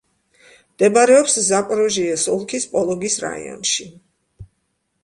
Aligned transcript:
მდებარეობს 0.77 1.35
ზაპოროჟიეს 1.49 2.27
ოლქის 2.37 2.67
პოლოგის 2.73 3.21
რაიონში. 3.27 3.89